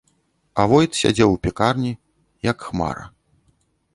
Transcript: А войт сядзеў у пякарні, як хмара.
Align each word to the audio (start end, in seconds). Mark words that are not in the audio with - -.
А 0.61 0.63
войт 0.71 0.97
сядзеў 0.99 1.29
у 1.33 1.35
пякарні, 1.43 1.93
як 2.49 2.57
хмара. 2.69 3.05